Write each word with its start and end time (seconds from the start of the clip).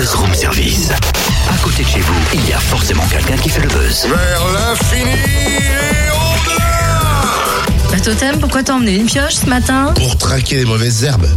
Buzz 0.00 0.14
Room 0.14 0.32
Service. 0.32 0.88
À 1.50 1.62
côté 1.62 1.82
de 1.82 1.88
chez 1.88 2.00
vous, 2.00 2.14
il 2.32 2.48
y 2.48 2.54
a 2.54 2.58
forcément 2.58 3.02
quelqu'un 3.10 3.36
qui 3.36 3.50
fait 3.50 3.60
le 3.60 3.68
buzz. 3.68 4.06
Vers 4.06 4.48
l'infini 4.54 5.10
et 5.10 6.08
au-delà 6.10 7.90
Bah 7.90 8.00
Totem, 8.02 8.38
pourquoi 8.40 8.62
t'as 8.62 8.72
emmené 8.72 8.96
une 8.96 9.04
pioche 9.04 9.34
ce 9.34 9.46
matin? 9.46 9.92
Pour 9.96 10.16
traquer 10.16 10.56
les 10.56 10.64
mauvaises 10.64 11.04
herbes. 11.04 11.28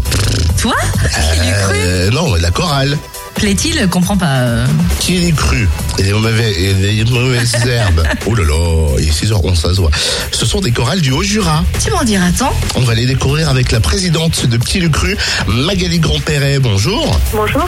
Toi? 0.62 0.76
Qui 1.02 1.40
l'eût 1.42 1.54
cru 1.62 1.76
Euh, 1.76 2.10
non, 2.12 2.36
la 2.36 2.52
chorale. 2.52 2.98
Plaît-il 3.48 3.90
Comprends 3.90 4.16
pas. 4.16 4.38
euh. 4.38 4.66
Qui 5.02 5.18
l'eût 5.18 5.34
cru? 5.34 5.68
Et 6.00 6.04
les 6.04 6.14
mauvais, 6.14 6.54
et 6.54 6.74
les 6.76 7.04
mauvaises 7.04 7.54
herbes. 7.68 8.02
Oh 8.26 8.34
là 8.36 8.44
là, 8.46 8.88
il 9.00 9.10
est 9.10 9.12
6h11, 9.12 9.56
ça 9.56 9.74
se 9.74 9.82
voit. 9.82 9.92
Ce 10.32 10.46
sont 10.46 10.62
des 10.62 10.72
chorales 10.72 11.02
du 11.02 11.12
Haut-Jura. 11.12 11.66
Tu 11.84 11.92
m'en 11.92 12.04
diras 12.06 12.30
tant 12.40 12.54
On 12.78 12.80
va 12.82 12.94
les 12.94 13.06
découvrir 13.06 13.50
avec 13.50 13.74
la 13.74 13.82
présidente 13.82 14.46
de 14.46 14.56
Petit 14.56 14.80
Lucru, 14.80 15.18
Magali 15.48 16.00
Grandperret. 16.00 16.60
Bonjour. 16.60 17.20
Bonjour. 17.34 17.68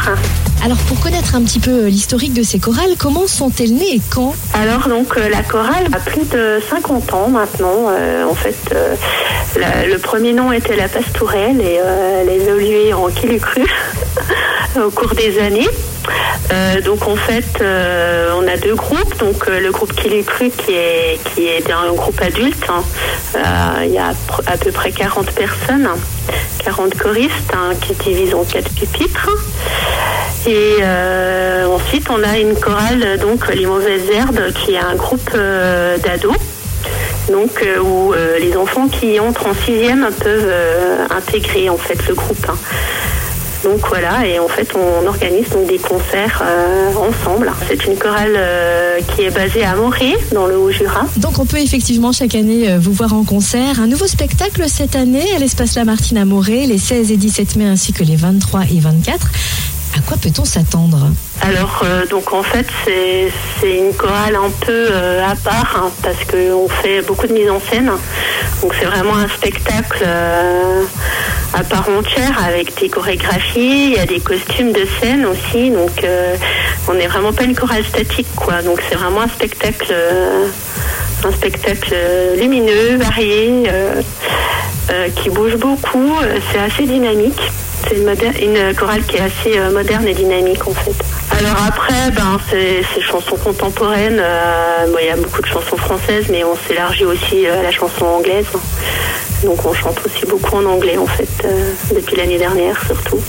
Alors 0.63 0.77
pour 0.77 0.97
connaître 1.01 1.35
un 1.35 1.43
petit 1.43 1.59
peu 1.59 1.87
l'historique 1.87 2.33
de 2.33 2.43
ces 2.43 2.57
chorales, 2.57 2.95
comment 2.97 3.27
sont-elles 3.27 3.73
nées 3.73 3.95
et 3.95 4.01
quand? 4.09 4.33
Alors 4.53 4.87
donc 4.87 5.17
euh, 5.17 5.27
la 5.27 5.43
chorale 5.43 5.87
a 5.91 5.99
plus 5.99 6.23
de 6.31 6.61
50 6.69 7.13
ans 7.13 7.27
maintenant. 7.29 7.87
Euh, 7.89 8.23
en 8.23 8.33
fait, 8.33 8.55
euh, 8.73 8.95
la- 9.59 9.85
le 9.87 9.97
premier 9.97 10.31
nom 10.31 10.53
était 10.53 10.77
la 10.77 10.87
Pastourelle 10.87 11.59
et 11.59 11.79
euh, 11.83 12.21
elle 12.21 12.29
a 12.29 12.33
évolué 12.33 12.93
en 12.93 13.07
Quilucru 13.09 13.63
au 14.77 14.89
cours 14.91 15.13
des 15.15 15.39
années. 15.39 15.67
Euh, 16.53 16.81
donc 16.81 17.07
en 17.07 17.15
fait, 17.15 17.45
euh, 17.61 18.29
on 18.39 18.47
a 18.47 18.57
deux 18.57 18.75
groupes. 18.75 19.17
Donc 19.19 19.47
euh, 19.47 19.59
le 19.59 19.71
groupe 19.71 19.93
qui 19.95 20.07
est 20.07 21.19
qui 21.33 21.47
est 21.47 21.71
un 21.71 21.93
groupe 21.93 22.21
adulte. 22.21 22.63
hein. 22.69 22.83
Euh, 23.35 23.85
Il 23.85 23.91
y 23.93 23.97
a 23.97 24.09
à 24.47 24.57
peu 24.57 24.71
près 24.71 24.91
40 24.91 25.31
personnes, 25.31 25.89
40 26.63 26.95
choristes 26.97 27.53
hein, 27.53 27.71
qui 27.81 27.93
divisent 27.95 28.35
en 28.35 28.43
quatre 28.43 28.71
pupitres. 28.73 29.29
Et 30.47 30.75
euh, 30.83 31.65
ensuite, 31.67 32.07
on 32.11 32.21
a 32.23 32.37
une 32.37 32.55
chorale, 32.55 33.17
donc 33.19 33.47
Les 33.53 33.65
Mauvaises 33.65 34.07
Herbes, 34.13 34.53
qui 34.53 34.73
est 34.75 34.79
un 34.79 34.95
groupe 34.95 35.31
euh, 35.33 35.97
d'ados. 35.97 36.35
Donc, 37.31 37.63
euh, 37.65 37.79
où 37.79 38.13
euh, 38.13 38.37
les 38.37 38.55
enfants 38.55 38.87
qui 38.87 39.19
entrent 39.19 39.47
en 39.47 39.55
sixième 39.55 40.07
peuvent 40.21 40.45
euh, 40.47 41.07
intégrer 41.09 41.67
en 41.69 41.77
fait 41.77 41.97
le 42.07 42.13
groupe. 42.13 42.45
hein. 42.47 42.55
Donc 43.65 43.79
voilà, 43.89 44.27
et 44.27 44.37
en 44.37 44.47
fait 44.47 44.69
on 44.75 45.07
organise 45.07 45.49
donc 45.49 45.65
des 45.65 45.79
concerts 45.79 46.43
euh, 46.45 46.91
ensemble. 46.93 47.51
C'est 47.67 47.83
une 47.87 47.97
chorale 47.97 48.35
euh, 48.37 48.99
qui 49.01 49.23
est 49.23 49.31
basée 49.31 49.63
à 49.63 49.75
Morée, 49.75 50.15
dans 50.31 50.45
le 50.45 50.55
Haut-Jura. 50.55 51.07
Donc 51.17 51.39
on 51.39 51.47
peut 51.47 51.57
effectivement 51.57 52.11
chaque 52.11 52.35
année 52.35 52.69
euh, 52.69 52.77
vous 52.77 52.93
voir 52.93 53.15
en 53.15 53.23
concert. 53.23 53.79
Un 53.79 53.87
nouveau 53.87 54.05
spectacle 54.05 54.65
cette 54.67 54.95
année 54.95 55.25
à 55.35 55.39
l'espace 55.39 55.73
Lamartine 55.77 56.19
à 56.19 56.25
Morée, 56.25 56.67
les 56.67 56.77
16 56.77 57.11
et 57.11 57.17
17 57.17 57.55
mai 57.55 57.65
ainsi 57.65 57.91
que 57.91 58.03
les 58.03 58.15
23 58.15 58.65
et 58.71 58.79
24. 58.79 59.29
À 59.97 60.01
quoi 60.01 60.17
peut-on 60.17 60.43
s'attendre? 60.43 61.07
Alors 61.41 61.81
euh, 61.85 62.05
donc 62.07 62.33
en 62.33 62.43
fait 62.43 62.67
c'est 62.85 63.31
une 63.63 63.93
chorale 63.93 64.35
un 64.35 64.49
peu 64.65 64.87
euh, 64.91 65.25
à 65.25 65.35
part 65.35 65.83
hein, 65.85 65.91
parce 66.03 66.21
qu'on 66.25 66.67
fait 66.67 67.01
beaucoup 67.01 67.27
de 67.27 67.33
mise 67.33 67.49
en 67.49 67.61
scène. 67.61 67.89
Donc 68.61 68.73
c'est 68.77 68.85
vraiment 68.85 69.15
un 69.15 69.27
spectacle 69.29 70.03
euh, 70.05 70.83
à 71.53 71.63
part 71.63 71.87
entière 71.89 72.43
avec 72.45 72.79
des 72.79 72.89
chorégraphies, 72.89 73.91
il 73.91 73.93
y 73.93 73.99
a 73.99 74.05
des 74.05 74.19
costumes 74.19 74.71
de 74.71 74.85
scène 74.99 75.25
aussi. 75.25 75.69
Donc 75.69 76.03
euh, 76.03 76.35
on 76.87 76.93
n'est 76.93 77.07
vraiment 77.07 77.33
pas 77.33 77.43
une 77.43 77.55
chorale 77.55 77.83
statique 77.83 78.27
quoi. 78.35 78.61
Donc 78.61 78.81
c'est 78.89 78.95
vraiment 78.95 79.21
un 79.21 79.27
spectacle 79.27 79.91
euh, 79.91 80.47
un 81.23 81.31
spectacle 81.31 81.91
euh, 81.93 82.35
lumineux, 82.35 82.97
varié, 82.97 83.63
qui 85.15 85.29
bouge 85.29 85.55
beaucoup. 85.55 86.13
C'est 86.51 86.59
assez 86.59 86.85
dynamique. 86.85 87.41
C'est 87.87 87.97
une, 87.97 88.75
chorale 88.75 89.03
qui 89.03 89.17
est 89.17 89.21
assez 89.21 89.59
moderne 89.71 90.07
et 90.07 90.13
dynamique 90.13 90.67
en 90.67 90.73
fait. 90.73 90.93
Alors 91.37 91.57
après, 91.67 92.11
ben 92.11 92.39
c'est 92.49 93.01
chansons 93.01 93.35
contemporaines. 93.35 94.21
il 95.01 95.05
y 95.05 95.09
a 95.09 95.15
beaucoup 95.15 95.41
de 95.41 95.47
chansons 95.47 95.77
françaises, 95.77 96.25
mais 96.29 96.43
on 96.43 96.55
s'élargit 96.67 97.05
aussi 97.05 97.47
à 97.47 97.63
la 97.63 97.71
chanson 97.71 98.05
anglaise. 98.05 98.45
Donc 99.43 99.65
on 99.65 99.73
chante 99.73 99.97
aussi 100.05 100.25
beaucoup 100.25 100.55
en 100.55 100.65
anglais 100.65 100.97
en 100.97 101.07
fait 101.07 101.27
euh, 101.43 101.71
depuis 101.93 102.15
l'année 102.15 102.37
dernière 102.37 102.79
surtout. 102.85 103.19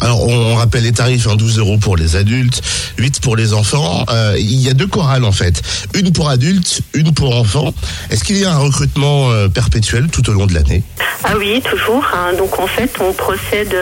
Alors, 0.00 0.28
on, 0.28 0.54
rappelle 0.54 0.84
les 0.84 0.92
tarifs, 0.92 1.26
hein, 1.26 1.34
12 1.34 1.58
euros 1.58 1.76
pour 1.76 1.96
les 1.96 2.14
adultes, 2.14 2.62
8 2.98 3.20
pour 3.20 3.34
les 3.34 3.52
enfants. 3.52 4.04
Euh, 4.10 4.36
il 4.38 4.60
y 4.60 4.68
a 4.68 4.72
deux 4.72 4.86
chorales, 4.86 5.24
en 5.24 5.32
fait. 5.32 5.60
Une 5.92 6.12
pour 6.12 6.28
adultes, 6.28 6.82
une 6.94 7.12
pour 7.12 7.34
enfants. 7.34 7.74
Est-ce 8.08 8.22
qu'il 8.22 8.36
y 8.36 8.44
a 8.44 8.52
un 8.52 8.58
recrutement 8.58 9.32
euh, 9.32 9.48
perpétuel 9.48 10.06
tout 10.06 10.30
au 10.30 10.34
long 10.34 10.46
de 10.46 10.54
l'année? 10.54 10.84
Ah 11.24 11.32
oui, 11.36 11.60
toujours. 11.68 12.06
hein. 12.14 12.32
Donc 12.38 12.60
en 12.60 12.68
fait, 12.68 12.92
on 13.00 13.12
procède 13.12 13.74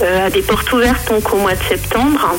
à 0.00 0.30
des 0.30 0.42
portes 0.42 0.72
ouvertes 0.72 1.08
donc 1.08 1.32
au 1.32 1.36
mois 1.36 1.54
de 1.54 1.62
septembre. 1.68 2.34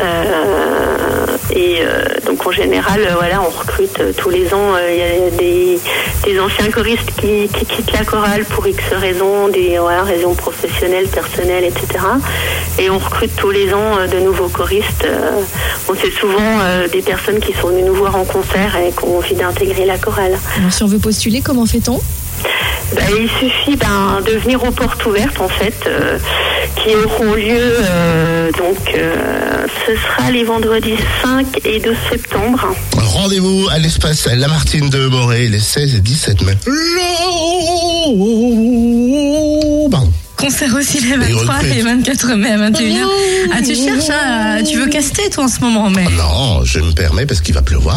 Euh, 0.00 1.37
et 1.58 1.78
euh, 1.80 2.04
donc 2.24 2.46
en 2.46 2.52
général, 2.52 3.00
euh, 3.00 3.14
voilà, 3.18 3.42
on 3.42 3.50
recrute 3.50 3.98
euh, 3.98 4.12
tous 4.16 4.30
les 4.30 4.54
ans. 4.54 4.76
Il 4.78 4.96
y 4.96 5.02
a 5.02 5.30
des, 5.36 5.80
des 6.24 6.38
anciens 6.38 6.70
choristes 6.70 7.10
qui, 7.20 7.48
qui 7.48 7.66
quittent 7.66 7.92
la 7.92 8.04
chorale 8.04 8.44
pour 8.44 8.64
X 8.64 8.80
raisons, 8.92 9.48
des 9.48 9.76
voilà, 9.78 10.04
raisons 10.04 10.34
professionnelles, 10.34 11.08
personnelles, 11.08 11.64
etc. 11.64 11.86
Et 12.78 12.90
on 12.90 12.98
recrute 12.98 13.34
tous 13.34 13.50
les 13.50 13.74
ans 13.74 13.96
de 14.10 14.20
nouveaux 14.20 14.48
choristes. 14.48 15.06
Bon, 15.88 15.94
c'est 16.00 16.12
souvent 16.12 16.60
des 16.92 17.02
personnes 17.02 17.40
qui 17.40 17.52
sont 17.52 17.68
venues 17.68 17.82
nous 17.82 17.94
voir 17.94 18.14
en 18.14 18.24
concert 18.24 18.76
et 18.76 18.92
qui 18.92 19.04
ont 19.04 19.18
envie 19.18 19.34
d'intégrer 19.34 19.84
la 19.84 19.98
chorale. 19.98 20.38
Alors 20.58 20.72
si 20.72 20.84
on 20.84 20.86
veut 20.86 21.00
postuler, 21.00 21.40
comment 21.40 21.66
fait-on? 21.66 22.00
Ben, 22.94 23.04
il 23.20 23.28
suffit 23.28 23.76
ben, 23.76 24.20
de 24.24 24.38
venir 24.38 24.62
aux 24.64 24.70
portes 24.70 25.04
ouvertes 25.04 25.40
en 25.40 25.48
fait, 25.48 25.74
euh, 25.86 26.18
qui 26.88 26.94
auront 26.96 27.34
lieu 27.34 27.58
euh, 27.58 28.50
donc 28.52 28.78
euh, 28.96 29.66
ce 29.86 29.92
sera 29.94 30.30
les 30.30 30.44
vendredis 30.44 30.94
5 31.22 31.46
et 31.64 31.80
12 31.80 31.94
septembre. 32.10 32.74
Rendez-vous 32.96 33.68
à 33.70 33.78
l'espace 33.78 34.26
Lamartine 34.26 34.88
de 34.88 35.06
Morée 35.06 35.48
les 35.48 35.60
16 35.60 35.94
et 35.96 36.00
17 36.00 36.42
mai. 36.42 36.54
Pardon. 39.90 40.12
Concert 40.36 40.72
aussi 40.76 41.00
les 41.00 41.10
Et 41.10 41.16
23 41.16 41.54
recrute. 41.56 41.76
et 41.76 41.82
24 41.82 42.34
mai 42.36 42.50
à 42.52 42.70
21h. 42.70 43.06
Ah, 43.52 43.56
tu 43.60 43.74
cherches 43.74 44.10
à... 44.10 44.62
Tu 44.62 44.78
veux 44.78 44.86
caster 44.86 45.28
toi 45.30 45.44
en 45.44 45.48
ce 45.48 45.58
moment, 45.60 45.90
mais... 45.90 46.04
Non, 46.16 46.64
je 46.64 46.78
me 46.78 46.92
permets 46.92 47.26
parce 47.26 47.40
qu'il 47.40 47.54
va 47.54 47.62
pleuvoir. 47.62 47.96